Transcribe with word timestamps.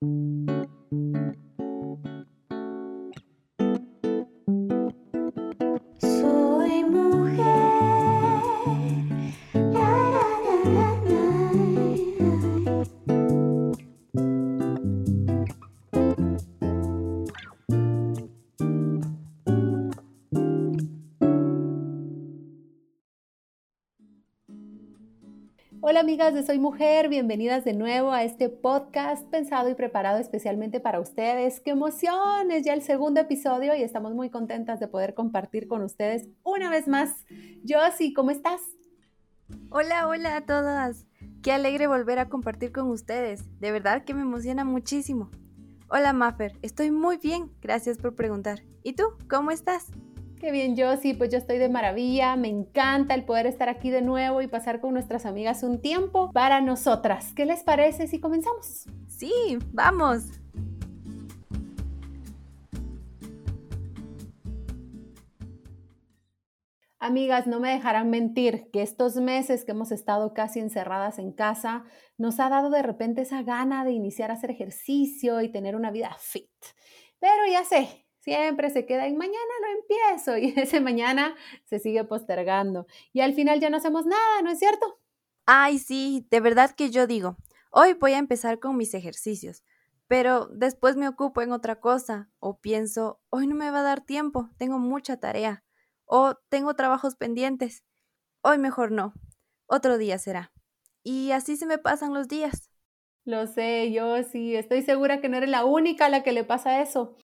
Thank 0.00 0.68
you. 0.92 1.47
Hola 25.80 26.00
amigas 26.00 26.34
de 26.34 26.42
Soy 26.42 26.58
Mujer, 26.58 27.08
bienvenidas 27.08 27.64
de 27.64 27.72
nuevo 27.72 28.10
a 28.10 28.24
este 28.24 28.48
podcast 28.48 29.24
pensado 29.28 29.70
y 29.70 29.74
preparado 29.74 30.18
especialmente 30.18 30.80
para 30.80 30.98
ustedes. 30.98 31.60
¡Qué 31.60 31.70
emoción! 31.70 32.50
Es 32.50 32.64
ya 32.64 32.74
el 32.74 32.82
segundo 32.82 33.20
episodio 33.20 33.76
y 33.76 33.82
estamos 33.82 34.12
muy 34.12 34.28
contentas 34.28 34.80
de 34.80 34.88
poder 34.88 35.14
compartir 35.14 35.68
con 35.68 35.82
ustedes 35.82 36.28
una 36.42 36.68
vez 36.68 36.88
más. 36.88 37.24
Josie, 37.66 38.12
¿cómo 38.12 38.32
estás? 38.32 38.60
Hola, 39.70 40.08
hola 40.08 40.36
a 40.36 40.40
todas. 40.44 41.06
Qué 41.42 41.52
alegre 41.52 41.86
volver 41.86 42.18
a 42.18 42.28
compartir 42.28 42.72
con 42.72 42.90
ustedes. 42.90 43.44
De 43.60 43.70
verdad 43.70 44.02
que 44.02 44.14
me 44.14 44.22
emociona 44.22 44.64
muchísimo. 44.64 45.30
Hola 45.88 46.12
Maffer, 46.12 46.58
estoy 46.60 46.90
muy 46.90 47.18
bien, 47.18 47.52
gracias 47.62 47.98
por 47.98 48.16
preguntar. 48.16 48.64
¿Y 48.82 48.94
tú, 48.94 49.04
cómo 49.28 49.52
estás? 49.52 49.92
Qué 50.40 50.52
bien, 50.52 50.76
Josie, 50.78 51.16
pues 51.16 51.30
yo 51.30 51.38
estoy 51.38 51.58
de 51.58 51.68
maravilla, 51.68 52.36
me 52.36 52.46
encanta 52.46 53.14
el 53.14 53.24
poder 53.24 53.46
estar 53.46 53.68
aquí 53.68 53.90
de 53.90 54.02
nuevo 54.02 54.40
y 54.40 54.46
pasar 54.46 54.80
con 54.80 54.94
nuestras 54.94 55.26
amigas 55.26 55.64
un 55.64 55.80
tiempo 55.80 56.30
para 56.32 56.60
nosotras. 56.60 57.32
¿Qué 57.34 57.44
les 57.44 57.64
parece 57.64 58.06
si 58.06 58.20
comenzamos? 58.20 58.86
Sí, 59.08 59.58
vamos. 59.72 60.26
Amigas, 67.00 67.48
no 67.48 67.58
me 67.58 67.70
dejarán 67.70 68.08
mentir 68.10 68.70
que 68.72 68.82
estos 68.82 69.16
meses 69.16 69.64
que 69.64 69.72
hemos 69.72 69.90
estado 69.90 70.34
casi 70.34 70.60
encerradas 70.60 71.18
en 71.18 71.32
casa 71.32 71.84
nos 72.16 72.38
ha 72.38 72.48
dado 72.48 72.70
de 72.70 72.82
repente 72.82 73.22
esa 73.22 73.42
gana 73.42 73.84
de 73.84 73.90
iniciar 73.90 74.30
a 74.30 74.34
hacer 74.34 74.52
ejercicio 74.52 75.40
y 75.40 75.50
tener 75.50 75.74
una 75.74 75.90
vida 75.90 76.14
fit. 76.20 76.50
Pero 77.18 77.46
ya 77.50 77.64
sé, 77.64 78.07
siempre 78.28 78.68
se 78.68 78.84
queda 78.84 79.06
en 79.06 79.16
mañana 79.16 79.52
lo 79.62 79.80
empiezo 79.80 80.36
y 80.38 80.52
ese 80.60 80.80
mañana 80.80 81.34
se 81.64 81.78
sigue 81.78 82.04
postergando 82.04 82.86
y 83.12 83.20
al 83.20 83.32
final 83.32 83.60
ya 83.60 83.70
no 83.70 83.78
hacemos 83.78 84.04
nada, 84.04 84.42
¿no 84.42 84.50
es 84.50 84.58
cierto? 84.58 85.00
Ay, 85.46 85.78
sí, 85.78 86.26
de 86.30 86.40
verdad 86.40 86.72
que 86.72 86.90
yo 86.90 87.06
digo, 87.06 87.36
hoy 87.70 87.94
voy 87.94 88.12
a 88.12 88.18
empezar 88.18 88.58
con 88.58 88.76
mis 88.76 88.92
ejercicios, 88.92 89.64
pero 90.06 90.46
después 90.52 90.96
me 90.96 91.08
ocupo 91.08 91.40
en 91.40 91.52
otra 91.52 91.80
cosa 91.80 92.28
o 92.38 92.58
pienso, 92.58 93.18
hoy 93.30 93.46
no 93.46 93.54
me 93.54 93.70
va 93.70 93.80
a 93.80 93.82
dar 93.82 94.02
tiempo, 94.02 94.50
tengo 94.58 94.78
mucha 94.78 95.18
tarea 95.18 95.64
o 96.04 96.34
tengo 96.50 96.74
trabajos 96.74 97.16
pendientes. 97.16 97.82
Hoy 98.42 98.58
mejor 98.58 98.92
no, 98.92 99.14
otro 99.66 99.96
día 99.96 100.18
será. 100.18 100.52
Y 101.02 101.30
así 101.30 101.56
se 101.56 101.64
me 101.64 101.78
pasan 101.78 102.12
los 102.12 102.28
días. 102.28 102.70
Lo 103.24 103.46
sé, 103.46 103.90
yo 103.92 104.22
sí, 104.22 104.54
estoy 104.54 104.82
segura 104.82 105.20
que 105.20 105.28
no 105.28 105.38
eres 105.38 105.50
la 105.50 105.64
única 105.64 106.06
a 106.06 106.08
la 106.10 106.22
que 106.22 106.32
le 106.32 106.44
pasa 106.44 106.82
eso. 106.82 107.16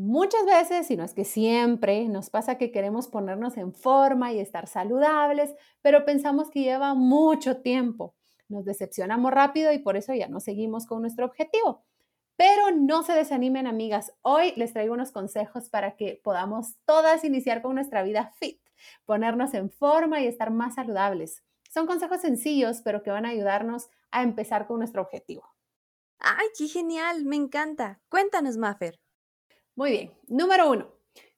Muchas 0.00 0.46
veces, 0.46 0.86
si 0.86 0.96
no 0.96 1.02
es 1.02 1.12
que 1.12 1.24
siempre, 1.24 2.08
nos 2.08 2.30
pasa 2.30 2.56
que 2.56 2.70
queremos 2.70 3.08
ponernos 3.08 3.56
en 3.56 3.74
forma 3.74 4.32
y 4.32 4.38
estar 4.38 4.68
saludables, 4.68 5.56
pero 5.82 6.04
pensamos 6.04 6.50
que 6.50 6.60
lleva 6.62 6.94
mucho 6.94 7.62
tiempo. 7.62 8.14
Nos 8.48 8.64
decepcionamos 8.64 9.32
rápido 9.32 9.72
y 9.72 9.80
por 9.80 9.96
eso 9.96 10.14
ya 10.14 10.28
no 10.28 10.38
seguimos 10.38 10.86
con 10.86 11.00
nuestro 11.00 11.26
objetivo. 11.26 11.84
Pero 12.36 12.70
no 12.70 13.02
se 13.02 13.12
desanimen, 13.12 13.66
amigas. 13.66 14.12
Hoy 14.22 14.52
les 14.54 14.72
traigo 14.72 14.94
unos 14.94 15.10
consejos 15.10 15.68
para 15.68 15.96
que 15.96 16.20
podamos 16.22 16.76
todas 16.84 17.24
iniciar 17.24 17.60
con 17.60 17.74
nuestra 17.74 18.04
vida 18.04 18.32
fit, 18.38 18.60
ponernos 19.04 19.52
en 19.52 19.68
forma 19.68 20.20
y 20.20 20.28
estar 20.28 20.52
más 20.52 20.76
saludables. 20.76 21.42
Son 21.70 21.88
consejos 21.88 22.20
sencillos, 22.20 22.82
pero 22.84 23.02
que 23.02 23.10
van 23.10 23.26
a 23.26 23.30
ayudarnos 23.30 23.88
a 24.12 24.22
empezar 24.22 24.68
con 24.68 24.78
nuestro 24.78 25.02
objetivo. 25.02 25.42
¡Ay, 26.20 26.46
qué 26.56 26.68
genial! 26.68 27.24
Me 27.24 27.34
encanta. 27.34 28.00
Cuéntanos, 28.08 28.58
Maffer. 28.58 29.00
Muy 29.78 29.92
bien. 29.92 30.12
Número 30.26 30.68
uno, 30.68 30.88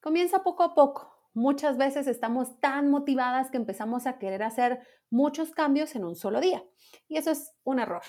comienza 0.00 0.42
poco 0.42 0.62
a 0.62 0.74
poco. 0.74 1.14
Muchas 1.34 1.76
veces 1.76 2.06
estamos 2.06 2.58
tan 2.58 2.88
motivadas 2.88 3.50
que 3.50 3.58
empezamos 3.58 4.06
a 4.06 4.18
querer 4.18 4.42
hacer 4.42 4.80
muchos 5.10 5.50
cambios 5.50 5.94
en 5.94 6.06
un 6.06 6.16
solo 6.16 6.40
día. 6.40 6.64
Y 7.06 7.18
eso 7.18 7.32
es 7.32 7.52
un 7.64 7.80
error. 7.80 8.00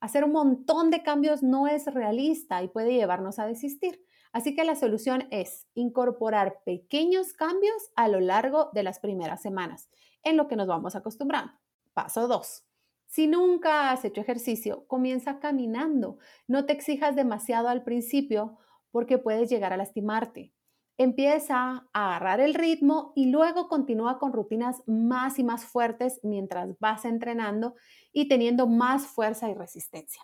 Hacer 0.00 0.24
un 0.24 0.32
montón 0.32 0.90
de 0.90 1.02
cambios 1.02 1.42
no 1.42 1.66
es 1.68 1.84
realista 1.92 2.62
y 2.62 2.68
puede 2.68 2.94
llevarnos 2.94 3.38
a 3.38 3.46
desistir. 3.46 4.02
Así 4.32 4.54
que 4.54 4.64
la 4.64 4.74
solución 4.74 5.28
es 5.30 5.66
incorporar 5.74 6.62
pequeños 6.64 7.34
cambios 7.34 7.90
a 7.94 8.08
lo 8.08 8.20
largo 8.20 8.70
de 8.72 8.84
las 8.84 9.00
primeras 9.00 9.42
semanas, 9.42 9.90
en 10.22 10.38
lo 10.38 10.48
que 10.48 10.56
nos 10.56 10.66
vamos 10.66 10.96
acostumbrando. 10.96 11.52
Paso 11.92 12.26
2. 12.26 12.64
Si 13.04 13.26
nunca 13.26 13.90
has 13.90 14.02
hecho 14.06 14.22
ejercicio, 14.22 14.86
comienza 14.86 15.40
caminando. 15.40 16.16
No 16.46 16.64
te 16.64 16.72
exijas 16.72 17.16
demasiado 17.16 17.68
al 17.68 17.84
principio 17.84 18.56
porque 18.90 19.18
puedes 19.18 19.50
llegar 19.50 19.72
a 19.72 19.76
lastimarte. 19.76 20.52
Empieza 20.96 21.88
a 21.92 22.06
agarrar 22.06 22.40
el 22.40 22.54
ritmo 22.54 23.12
y 23.14 23.30
luego 23.30 23.68
continúa 23.68 24.18
con 24.18 24.32
rutinas 24.32 24.82
más 24.86 25.38
y 25.38 25.44
más 25.44 25.64
fuertes 25.64 26.20
mientras 26.24 26.76
vas 26.80 27.04
entrenando 27.04 27.74
y 28.12 28.28
teniendo 28.28 28.66
más 28.66 29.06
fuerza 29.06 29.48
y 29.48 29.54
resistencia. 29.54 30.22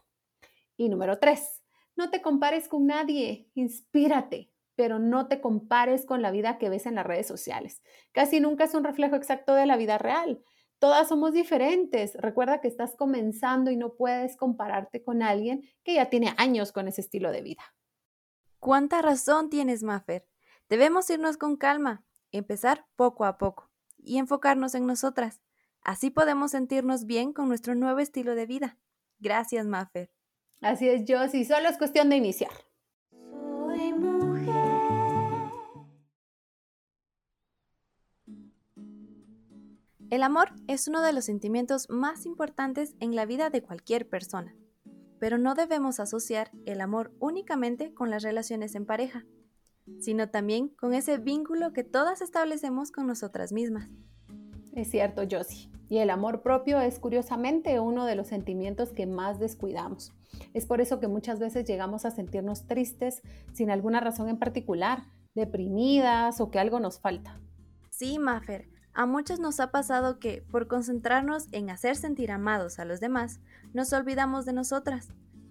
Y 0.77 0.89
número 0.89 1.19
tres, 1.19 1.63
no 1.97 2.11
te 2.11 2.21
compares 2.21 2.69
con 2.69 2.87
nadie, 2.87 3.49
inspírate, 3.55 4.51
pero 4.75 4.99
no 4.99 5.29
te 5.29 5.41
compares 5.41 6.05
con 6.05 6.23
la 6.23 6.33
vida 6.33 6.59
que 6.59 6.69
ves 6.69 6.87
en 6.87 6.97
las 6.97 7.07
redes 7.07 7.29
sociales. 7.29 7.81
Casi 8.13 8.41
nunca 8.41 8.65
es 8.65 8.75
un 8.75 8.83
reflejo 8.83 9.15
exacto 9.15 9.55
de 9.55 9.67
la 9.67 9.77
vida 9.77 9.99
real. 9.99 10.43
Todas 10.81 11.09
somos 11.09 11.33
diferentes. 11.33 12.15
Recuerda 12.17 12.61
que 12.61 12.69
estás 12.69 12.97
comenzando 12.97 13.71
y 13.71 13.77
no 13.77 13.95
puedes 13.95 14.37
compararte 14.37 15.03
con 15.03 15.23
alguien 15.23 15.63
que 15.85 15.95
ya 15.95 16.11
tiene 16.11 16.35
años 16.37 16.73
con 16.73 16.89
ese 16.89 17.01
estilo 17.01 17.31
de 17.31 17.43
vida. 17.43 17.63
¿Cuánta 18.65 19.03
razón 19.03 19.51
tienes, 19.51 19.83
Maffer? 19.83 20.27
Debemos 20.71 21.11
irnos 21.11 21.37
con 21.37 21.59
calma, 21.59 22.03
empezar 22.33 22.87
poco 22.97 23.27
a 23.27 23.37
poco 23.37 23.71
y 23.99 24.17
enfocarnos 24.17 24.75
en 24.75 24.87
nosotras. 24.87 25.43
Así 25.83 26.09
podemos 26.09 26.53
sentirnos 26.53 27.05
bien 27.05 27.35
con 27.35 27.49
nuestro 27.49 27.75
nuevo 27.75 27.99
estilo 27.99 28.35
de 28.35 28.47
vida. 28.47 28.79
Gracias, 29.19 29.67
Maffer. 29.67 30.11
Así 30.63 30.89
es, 30.89 31.05
Josie. 31.07 31.45
Solo 31.45 31.69
es 31.69 31.77
cuestión 31.77 32.09
de 32.09 32.17
iniciar. 32.17 32.53
Soy 33.11 33.93
mujer. 33.93 34.55
El 40.09 40.23
amor 40.23 40.53
es 40.69 40.89
uno 40.89 41.03
de 41.03 41.13
los 41.13 41.27
sentimientos 41.27 41.91
más 41.91 42.25
importantes 42.25 42.95
en 42.99 43.15
la 43.15 43.27
vida 43.27 43.51
de 43.51 43.63
cualquier 43.63 44.09
persona 44.09 44.57
pero 45.25 45.39
no 45.39 45.55
debemos 45.55 46.01
asociar 46.01 46.51
el 46.67 46.83
amor 46.83 47.11
únicamente 47.19 47.95
con 47.95 48.11
las 48.11 48.23
relaciones 48.23 48.75
en 48.75 48.85
pareja, 48.85 49.25
sino 49.99 50.29
también 50.29 50.69
con 50.69 50.93
ese 50.93 51.17
vínculo 51.17 51.73
que 51.73 51.83
todas 51.83 52.21
establecemos 52.21 52.93
con 52.93 53.07
nosotras 53.07 53.51
mismas. 53.51 53.89
Es 54.75 54.91
cierto, 54.91 55.23
Josie. 55.23 55.71
Y 55.89 55.97
el 55.97 56.11
amor 56.11 56.43
propio 56.43 56.79
es 56.79 56.99
curiosamente 56.99 57.81
uno 57.81 58.05
de 58.05 58.17
los 58.17 58.27
sentimientos 58.27 58.93
que 58.93 59.07
más 59.07 59.39
descuidamos. 59.41 60.13
Es 60.53 60.67
por 60.67 60.83
eso 60.83 61.01
que 61.01 61.09
muchas 61.09 61.39
veces 61.39 61.67
llegamos 61.67 62.05
a 62.05 62.11
sentirnos 62.11 62.67
tristes 62.67 63.23
sin 63.55 63.71
alguna 63.71 64.01
razón 64.01 64.29
en 64.29 64.39
particular, 64.39 65.05
deprimidas 65.35 66.39
o 66.43 66.51
que 66.51 66.59
algo 66.59 66.81
nos 66.81 67.01
falta. 67.01 67.41
Sí, 67.89 68.19
Maffer, 68.19 68.69
a 68.95 69.07
muchos 69.07 69.41
nos 69.41 69.59
ha 69.59 69.73
pasado 69.73 70.21
que, 70.21 70.43
por 70.51 70.69
concentrarnos 70.69 71.49
en 71.51 71.69
hacer 71.69 71.97
sentir 71.97 72.31
amados 72.31 72.79
a 72.79 72.85
los 72.85 73.01
demás, 73.01 73.41
nos 73.73 73.93
olvidamos 73.93 74.45
de 74.47 74.53
nosotras. 74.53 75.09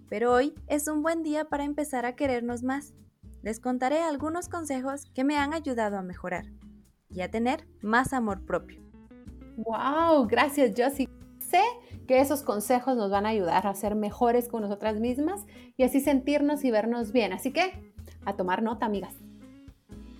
Pero 0.08 0.32
hoy 0.32 0.54
es 0.66 0.88
un 0.88 1.02
buen 1.02 1.22
día 1.22 1.44
para 1.44 1.64
empezar 1.64 2.06
a 2.06 2.16
querernos 2.16 2.62
más. 2.62 2.94
Les 3.42 3.60
contaré 3.60 4.00
algunos 4.00 4.48
consejos 4.48 5.04
que 5.14 5.24
me 5.24 5.36
han 5.36 5.52
ayudado 5.52 5.98
a 5.98 6.02
mejorar 6.02 6.46
y 7.10 7.20
a 7.20 7.30
tener 7.30 7.68
más 7.82 8.14
amor 8.14 8.46
propio. 8.46 8.82
¡Wow! 9.58 10.26
Gracias, 10.26 10.72
Josie. 10.76 11.08
Sé 11.38 11.62
que 12.08 12.20
esos 12.20 12.42
consejos 12.42 12.96
nos 12.96 13.10
van 13.10 13.26
a 13.26 13.30
ayudar 13.30 13.66
a 13.66 13.74
ser 13.74 13.94
mejores 13.94 14.48
con 14.48 14.62
nosotras 14.62 14.98
mismas 15.00 15.44
y 15.76 15.84
así 15.84 16.00
sentirnos 16.00 16.64
y 16.64 16.70
vernos 16.70 17.12
bien. 17.12 17.34
Así 17.34 17.52
que, 17.52 17.92
a 18.24 18.36
tomar 18.36 18.62
nota, 18.62 18.86
amigas. 18.86 19.14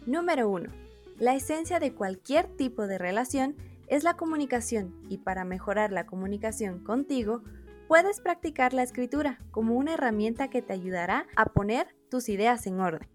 Número 0.07 0.51
1 0.51 0.84
la 1.19 1.35
esencia 1.35 1.79
de 1.79 1.95
cualquier 1.95 2.47
tipo 2.57 2.87
de 2.87 2.99
relación 2.99 3.57
es 3.87 4.03
la 4.03 4.17
comunicación 4.17 4.95
y 5.09 5.19
para 5.19 5.45
mejorar 5.45 5.93
la 5.93 6.07
comunicación 6.07 6.83
contigo, 6.83 7.43
puedes 7.87 8.21
practicar 8.21 8.73
la 8.73 8.83
escritura 8.83 9.39
como 9.51 9.75
una 9.77 9.95
herramienta 9.95 10.49
que 10.49 10.63
te 10.63 10.73
ayudará 10.73 11.27
a 11.37 11.47
poner 11.47 11.95
tus 12.11 12.29
ideas 12.29 12.67
en 12.67 12.81
orden. 12.81 13.09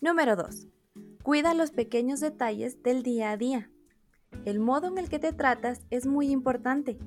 Número 0.00 0.34
2. 0.36 0.66
Cuida 1.22 1.54
los 1.54 1.70
pequeños 1.70 2.20
detalles 2.20 2.82
del 2.82 3.02
día 3.02 3.30
a 3.30 3.36
día. 3.36 3.70
El 4.44 4.60
modo 4.60 4.88
en 4.88 4.98
el 4.98 5.08
que 5.08 5.18
te 5.18 5.32
tratas 5.32 5.82
es 5.90 6.06
muy 6.06 6.30
importante. 6.30 6.98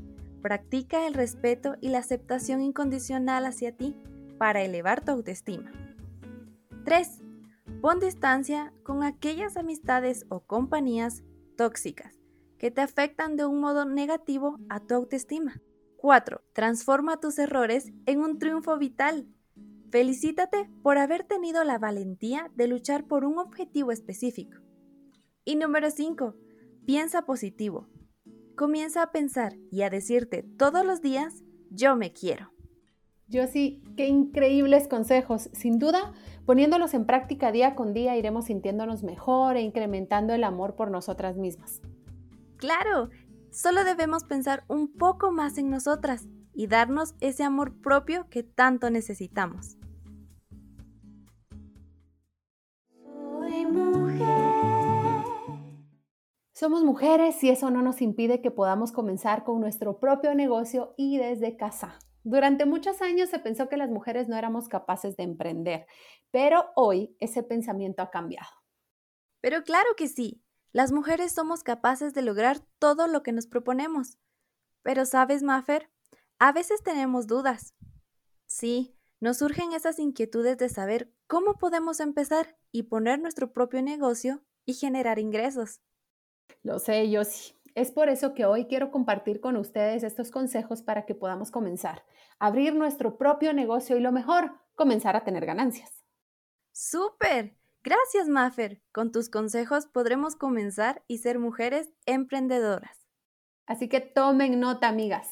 Practica 0.42 1.07
el 1.07 1.13
respeto 1.13 1.75
y 1.81 1.89
la 1.89 2.00
aceptación 2.00 2.62
incondicional 2.62 3.45
hacia 3.45 3.75
ti 3.75 3.95
para 4.38 4.62
elevar 4.62 5.04
tu 5.04 5.12
autoestima. 5.12 5.72
3. 6.86 7.22
Pon 7.81 8.00
distancia 8.00 8.72
con 8.83 9.01
aquellas 9.01 9.57
amistades 9.57 10.28
o 10.30 10.42
compañías 10.42 11.24
tóxicas 11.57 12.19
que 12.60 12.69
te 12.69 12.81
afectan 12.81 13.36
de 13.38 13.45
un 13.45 13.60
modo 13.60 13.86
negativo 13.86 14.60
a 14.69 14.80
tu 14.80 14.94
autoestima. 14.94 15.63
4. 15.98 16.44
Transforma 16.54 17.19
tus 17.19 17.39
errores 17.39 17.92
en 18.06 18.19
un 18.19 18.38
triunfo 18.38 18.78
vital. 18.78 19.28
Felicítate 19.89 20.69
por 20.83 21.00
haber 21.00 21.24
tenido 21.24 21.63
la 21.63 21.80
valentía 21.80 22.51
de 22.54 22.68
luchar 22.68 23.07
por 23.07 23.25
un 23.25 23.39
objetivo 23.39 23.92
específico. 23.92 24.60
Y 25.44 25.56
número 25.56 25.89
5. 25.89 26.36
Piensa 26.86 27.24
positivo. 27.24 27.88
Comienza 28.56 29.01
a 29.01 29.12
pensar 29.12 29.57
y 29.72 29.81
a 29.81 29.89
decirte 29.89 30.44
todos 30.44 30.86
los 30.86 31.01
días, 31.01 31.44
yo 31.72 31.95
me 31.95 32.13
quiero. 32.13 32.51
Yo 33.31 33.48
sí, 33.48 33.81
qué 33.95 34.10
increíbles 34.10 34.89
consejos. 34.89 35.50
Sin 35.54 35.80
duda, 35.80 36.12
poniéndolos 36.45 36.94
en 36.94 37.06
práctica 37.06 37.54
día 37.54 37.75
con 37.75 37.94
día 37.94 38.18
iremos 38.18 38.48
sintiéndonos 38.48 39.04
mejor 39.04 39.56
e 39.56 39.62
incrementando 39.62 40.33
el 40.33 40.44
amor 40.44 40.75
por 40.75 40.92
nosotras 40.92 41.38
mismas. 41.38 41.80
Claro, 42.57 43.10
solo 43.50 43.86
debemos 43.86 44.25
pensar 44.25 44.66
un 44.68 44.92
poco 44.92 45.31
más 45.31 45.57
en 45.57 45.69
nosotras 45.69 46.28
y 46.54 46.68
darnos 46.68 47.16
ese 47.22 47.45
amor 47.45 47.74
propio 47.81 48.28
que 48.30 48.44
tanto 48.44 48.89
necesitamos. 48.89 49.77
Somos 56.51 56.84
mujeres 56.84 57.42
y 57.45 57.50
eso 57.50 57.72
no 57.72 57.81
nos 57.81 58.01
impide 58.01 58.42
que 58.42 58.51
podamos 58.51 58.92
comenzar 58.92 59.45
con 59.45 59.62
nuestro 59.62 60.00
propio 60.00 60.36
negocio 60.36 60.94
y 60.98 61.18
desde 61.18 61.56
casa. 61.56 61.98
Durante 62.23 62.65
muchos 62.65 63.01
años 63.01 63.29
se 63.29 63.39
pensó 63.39 63.68
que 63.68 63.77
las 63.77 63.89
mujeres 63.89 64.27
no 64.27 64.35
éramos 64.38 64.68
capaces 64.68 65.18
de 65.18 65.23
emprender, 65.23 65.88
pero 66.29 66.71
hoy 66.75 67.15
ese 67.19 67.44
pensamiento 67.44 68.01
ha 68.01 68.12
cambiado. 68.12 68.50
Pero 69.41 69.63
claro 69.63 69.89
que 69.97 70.07
sí, 70.07 70.44
las 70.71 70.91
mujeres 70.91 71.31
somos 71.31 71.63
capaces 71.63 72.13
de 72.13 72.21
lograr 72.21 72.59
todo 72.79 73.07
lo 73.07 73.23
que 73.23 73.31
nos 73.31 73.47
proponemos. 73.47 74.19
Pero 74.83 75.06
sabes, 75.06 75.44
Maffer, 75.44 75.89
a 76.39 76.51
veces 76.51 76.83
tenemos 76.83 77.27
dudas. 77.27 77.73
Sí, 78.45 78.95
nos 79.19 79.38
surgen 79.38 79.74
esas 79.74 80.00
inquietudes 80.00 80.57
de 80.57 80.69
saber 80.69 81.12
cómo 81.27 81.56
podemos 81.57 82.00
empezar 82.00 82.57
y 82.71 82.83
poner 82.83 83.19
nuestro 83.19 83.51
propio 83.51 83.81
negocio 83.81 84.44
y 84.65 84.74
generar 84.74 85.19
ingresos. 85.19 85.81
Lo 86.63 86.79
sé, 86.79 87.09
yo 87.09 87.24
sí. 87.24 87.53
Es 87.73 87.91
por 87.91 88.09
eso 88.09 88.33
que 88.33 88.45
hoy 88.45 88.65
quiero 88.65 88.91
compartir 88.91 89.39
con 89.39 89.56
ustedes 89.56 90.03
estos 90.03 90.31
consejos 90.31 90.81
para 90.81 91.06
que 91.06 91.15
podamos 91.15 91.51
comenzar, 91.51 92.03
abrir 92.39 92.75
nuestro 92.75 93.18
propio 93.18 93.53
negocio 93.53 93.97
y 93.97 94.01
lo 94.01 94.12
mejor, 94.12 94.51
comenzar 94.75 95.15
a 95.15 95.23
tener 95.23 95.45
ganancias. 95.45 96.03
¡Súper! 96.71 97.57
Gracias, 97.83 98.27
Maffer. 98.27 98.81
Con 98.91 99.12
tus 99.12 99.29
consejos 99.29 99.88
podremos 99.88 100.35
comenzar 100.35 101.03
y 101.07 101.18
ser 101.19 101.39
mujeres 101.39 101.89
emprendedoras. 102.06 103.07
Así 103.65 103.88
que 103.88 104.01
tomen 104.01 104.59
nota, 104.59 104.88
amigas. 104.88 105.27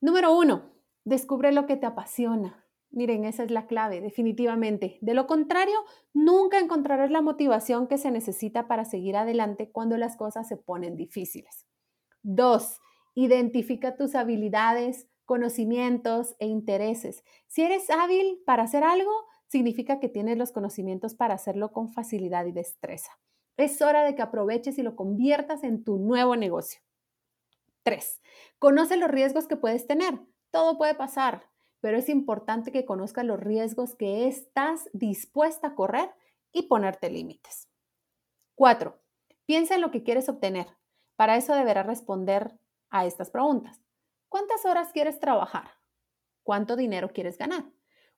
Número 0.00 0.32
uno, 0.36 0.70
descubre 1.04 1.52
lo 1.52 1.66
que 1.66 1.76
te 1.76 1.86
apasiona. 1.86 2.61
Miren, 2.92 3.24
esa 3.24 3.42
es 3.42 3.50
la 3.50 3.66
clave, 3.66 4.02
definitivamente. 4.02 4.98
De 5.00 5.14
lo 5.14 5.26
contrario, 5.26 5.74
nunca 6.12 6.58
encontrarás 6.58 7.10
la 7.10 7.22
motivación 7.22 7.86
que 7.86 7.96
se 7.96 8.10
necesita 8.10 8.68
para 8.68 8.84
seguir 8.84 9.16
adelante 9.16 9.70
cuando 9.72 9.96
las 9.96 10.18
cosas 10.18 10.46
se 10.46 10.58
ponen 10.58 10.94
difíciles. 10.94 11.66
Dos, 12.22 12.80
identifica 13.14 13.96
tus 13.96 14.14
habilidades, 14.14 15.08
conocimientos 15.24 16.36
e 16.38 16.46
intereses. 16.46 17.24
Si 17.46 17.62
eres 17.62 17.88
hábil 17.88 18.42
para 18.44 18.64
hacer 18.64 18.84
algo, 18.84 19.10
significa 19.46 19.98
que 19.98 20.10
tienes 20.10 20.36
los 20.36 20.52
conocimientos 20.52 21.14
para 21.14 21.32
hacerlo 21.32 21.72
con 21.72 21.94
facilidad 21.94 22.44
y 22.44 22.52
destreza. 22.52 23.18
Es 23.56 23.80
hora 23.80 24.02
de 24.02 24.14
que 24.14 24.22
aproveches 24.22 24.76
y 24.76 24.82
lo 24.82 24.96
conviertas 24.96 25.64
en 25.64 25.82
tu 25.82 25.96
nuevo 25.96 26.36
negocio. 26.36 26.82
Tres, 27.84 28.20
conoce 28.58 28.98
los 28.98 29.10
riesgos 29.10 29.46
que 29.46 29.56
puedes 29.56 29.86
tener. 29.86 30.20
Todo 30.50 30.76
puede 30.76 30.94
pasar 30.94 31.51
pero 31.82 31.98
es 31.98 32.08
importante 32.08 32.70
que 32.70 32.86
conozcas 32.86 33.24
los 33.24 33.40
riesgos 33.40 33.96
que 33.96 34.28
estás 34.28 34.88
dispuesta 34.92 35.66
a 35.66 35.74
correr 35.74 36.10
y 36.52 36.62
ponerte 36.62 37.10
límites. 37.10 37.68
Cuatro, 38.54 39.02
piensa 39.46 39.74
en 39.74 39.80
lo 39.80 39.90
que 39.90 40.04
quieres 40.04 40.28
obtener. 40.28 40.68
Para 41.16 41.36
eso 41.36 41.54
deberás 41.56 41.84
responder 41.84 42.56
a 42.88 43.04
estas 43.04 43.30
preguntas. 43.30 43.82
¿Cuántas 44.28 44.64
horas 44.64 44.92
quieres 44.92 45.18
trabajar? 45.18 45.72
¿Cuánto 46.44 46.76
dinero 46.76 47.12
quieres 47.12 47.36
ganar? 47.36 47.64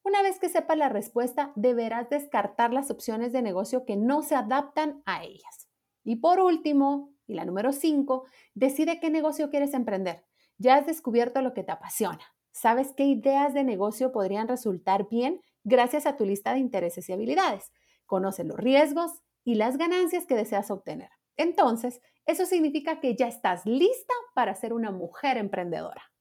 Una 0.03 0.21
vez 0.21 0.39
que 0.39 0.51
sepas 0.51 0.77
la 0.77 0.91
respuesta, 0.91 1.53
deberás 1.57 2.11
descartar 2.11 2.71
las 2.71 2.91
opciones 2.91 3.33
de 3.33 3.41
negocio 3.41 3.87
que 3.87 3.97
no 3.97 4.23
se 4.23 4.35
adaptan 4.35 5.03
a 5.07 5.25
ellas. 5.25 5.71
Y 6.05 6.17
por 6.17 6.39
último, 6.39 7.15
y 7.27 7.33
la 7.33 7.47
número 7.47 7.73
cinco, 7.73 8.27
decide 8.53 9.01
qué 9.01 9.09
negocio 9.09 9.49
quieres 9.49 9.73
emprender. 9.73 10.27
Ya 10.59 10.75
has 10.75 10.87
descubierto 10.87 11.41
lo 11.41 11.55
que 11.55 11.65
te 11.65 11.73
apasiona. 11.73 12.34
¿Sabes 12.55 12.93
qué 12.97 13.03
ideas 13.03 13.53
de 13.53 13.65
negocio 13.65 14.13
podrían 14.13 14.47
resultar 14.47 15.09
bien 15.09 15.41
gracias 15.65 16.07
a 16.07 16.17
tu 16.17 16.25
lista 16.25 16.53
de 16.53 16.61
intereses 16.61 17.09
y 17.09 17.13
habilidades? 17.13 17.73
Conoce 18.07 18.45
los 18.45 18.57
riesgos 18.57 19.11
y 19.43 19.57
las 19.57 19.77
ganancias 19.77 20.25
que 20.25 20.37
deseas 20.37 20.71
obtener. 20.71 21.11
Entonces, 21.37 22.01
eso 22.27 22.47
significa 22.47 23.01
que 23.01 23.17
ya 23.17 23.27
estás 23.27 23.67
lista 23.67 24.15
para 24.37 24.55
ser 24.55 24.73
una 24.73 24.93
mujer 24.93 25.37
emprendedora. 25.37 26.13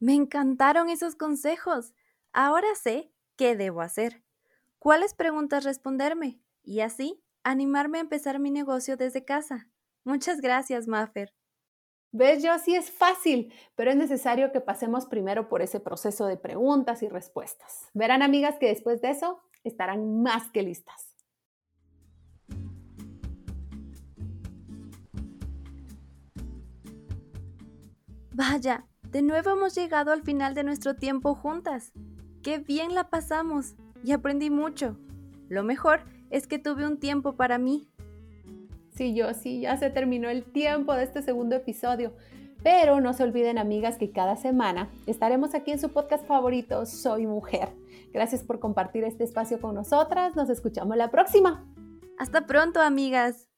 Me 0.00 0.14
encantaron 0.14 0.90
esos 0.90 1.14
consejos. 1.14 1.94
Ahora 2.32 2.74
sé 2.74 3.12
qué 3.36 3.54
debo 3.54 3.80
hacer, 3.80 4.24
cuáles 4.80 5.14
preguntas 5.14 5.62
responderme 5.62 6.40
y 6.64 6.80
así 6.80 7.22
animarme 7.44 7.98
a 7.98 8.00
empezar 8.00 8.40
mi 8.40 8.50
negocio 8.50 8.96
desde 8.96 9.24
casa. 9.24 9.68
Muchas 10.02 10.40
gracias, 10.40 10.88
Maffer. 10.88 11.32
¿Ves? 12.10 12.42
Yo 12.42 12.58
sí 12.58 12.74
es 12.74 12.90
fácil, 12.90 13.52
pero 13.74 13.90
es 13.90 13.96
necesario 13.96 14.50
que 14.50 14.62
pasemos 14.62 15.06
primero 15.06 15.48
por 15.48 15.60
ese 15.60 15.78
proceso 15.78 16.26
de 16.26 16.38
preguntas 16.38 17.02
y 17.02 17.08
respuestas. 17.08 17.88
Verán, 17.92 18.22
amigas, 18.22 18.56
que 18.58 18.68
después 18.68 19.02
de 19.02 19.10
eso 19.10 19.40
estarán 19.62 20.22
más 20.22 20.50
que 20.50 20.62
listas. 20.62 21.14
Vaya, 28.32 28.86
de 29.10 29.20
nuevo 29.20 29.50
hemos 29.50 29.74
llegado 29.74 30.12
al 30.12 30.22
final 30.22 30.54
de 30.54 30.62
nuestro 30.62 30.94
tiempo 30.94 31.34
juntas. 31.34 31.92
Qué 32.42 32.58
bien 32.58 32.94
la 32.94 33.10
pasamos 33.10 33.74
y 34.02 34.12
aprendí 34.12 34.48
mucho. 34.48 34.96
Lo 35.48 35.62
mejor 35.62 36.04
es 36.30 36.46
que 36.46 36.58
tuve 36.58 36.86
un 36.86 37.00
tiempo 37.00 37.36
para 37.36 37.58
mí 37.58 37.90
Sí, 38.98 39.14
yo 39.14 39.32
sí, 39.32 39.60
ya 39.60 39.76
se 39.76 39.90
terminó 39.90 40.28
el 40.28 40.42
tiempo 40.42 40.92
de 40.92 41.04
este 41.04 41.22
segundo 41.22 41.54
episodio. 41.54 42.14
Pero 42.64 43.00
no 43.00 43.12
se 43.12 43.22
olviden, 43.22 43.56
amigas, 43.56 43.96
que 43.96 44.10
cada 44.10 44.34
semana 44.34 44.90
estaremos 45.06 45.54
aquí 45.54 45.70
en 45.70 45.78
su 45.78 45.90
podcast 45.90 46.26
favorito, 46.26 46.84
Soy 46.84 47.24
Mujer. 47.28 47.68
Gracias 48.12 48.42
por 48.42 48.58
compartir 48.58 49.04
este 49.04 49.22
espacio 49.22 49.60
con 49.60 49.76
nosotras. 49.76 50.34
Nos 50.34 50.50
escuchamos 50.50 50.96
la 50.96 51.12
próxima. 51.12 51.64
Hasta 52.18 52.44
pronto, 52.44 52.80
amigas. 52.80 53.48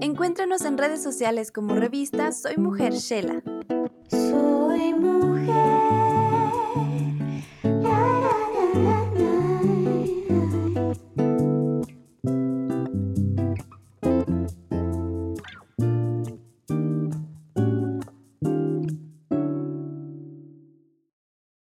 Encuéntranos 0.00 0.64
en 0.64 0.78
redes 0.78 1.02
sociales 1.02 1.50
como 1.50 1.74
revista 1.74 2.30
Soy 2.30 2.58
Mujer 2.58 2.92
Shela. 2.92 3.42